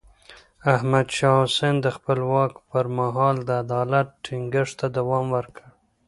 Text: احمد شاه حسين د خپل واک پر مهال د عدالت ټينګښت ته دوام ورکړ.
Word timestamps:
احمد 0.75 1.07
شاه 1.17 1.39
حسين 1.47 1.75
د 1.81 1.87
خپل 1.95 2.19
واک 2.31 2.53
پر 2.69 2.85
مهال 2.97 3.35
د 3.43 3.49
عدالت 3.63 4.07
ټينګښت 4.23 4.75
ته 4.79 4.87
دوام 4.97 5.25
ورکړ. 5.35 5.63